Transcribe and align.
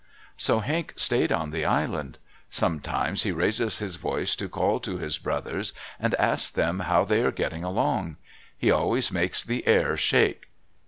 So 0.35 0.61
Henq 0.61 0.99
stayed 0.99 1.31
on 1.31 1.51
the 1.51 1.63
island. 1.63 2.17
Sometimes 2.49 3.21
he 3.21 3.31
raises 3.31 3.77
his 3.77 3.97
voice 3.97 4.35
to 4.37 4.49
call 4.49 4.79
to 4.79 4.97
his 4.97 5.19
brothers, 5.19 5.73
and 5.99 6.15
ask 6.15 6.53
them 6.53 6.79
how 6.79 7.05
they 7.05 7.21
are 7.21 7.29
getting 7.31 7.63
along. 7.63 8.15
He 8.57 8.71
always 8.71 9.11
makes 9.11 9.43
the 9.43 9.63
air 9.67 9.95
shake. 9.97 10.49